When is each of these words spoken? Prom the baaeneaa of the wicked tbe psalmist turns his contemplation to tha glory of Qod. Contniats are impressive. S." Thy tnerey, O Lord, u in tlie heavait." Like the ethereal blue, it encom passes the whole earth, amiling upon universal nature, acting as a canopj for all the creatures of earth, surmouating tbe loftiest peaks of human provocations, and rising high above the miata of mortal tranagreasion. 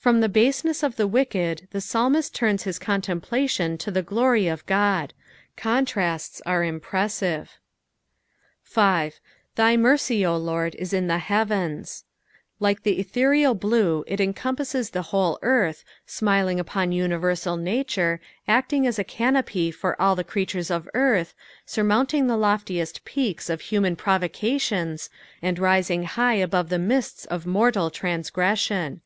Prom 0.00 0.20
the 0.22 0.30
baaeneaa 0.30 0.82
of 0.82 0.96
the 0.96 1.06
wicked 1.06 1.68
tbe 1.74 1.82
psalmist 1.82 2.34
turns 2.34 2.62
his 2.62 2.78
contemplation 2.78 3.76
to 3.76 3.90
tha 3.90 4.00
glory 4.00 4.48
of 4.48 4.64
Qod. 4.64 5.10
Contniats 5.58 6.40
are 6.46 6.64
impressive. 6.64 7.58
S." 8.64 8.74
Thy 9.54 9.76
tnerey, 9.76 10.24
O 10.26 10.38
Lord, 10.38 10.74
u 10.76 10.86
in 10.96 11.06
tlie 11.06 11.20
heavait." 11.20 12.02
Like 12.60 12.82
the 12.82 12.98
ethereal 12.98 13.54
blue, 13.54 14.04
it 14.06 14.20
encom 14.20 14.56
passes 14.56 14.88
the 14.88 15.02
whole 15.12 15.38
earth, 15.42 15.84
amiling 16.08 16.58
upon 16.58 16.92
universal 16.92 17.58
nature, 17.58 18.22
acting 18.48 18.86
as 18.86 18.98
a 18.98 19.04
canopj 19.04 19.74
for 19.74 20.00
all 20.00 20.16
the 20.16 20.24
creatures 20.24 20.70
of 20.70 20.88
earth, 20.94 21.34
surmouating 21.66 22.26
tbe 22.26 22.40
loftiest 22.40 23.04
peaks 23.04 23.50
of 23.50 23.60
human 23.60 23.96
provocations, 23.96 25.10
and 25.42 25.58
rising 25.58 26.04
high 26.04 26.36
above 26.36 26.70
the 26.70 26.76
miata 26.78 27.26
of 27.26 27.44
mortal 27.44 27.90
tranagreasion. 27.90 29.00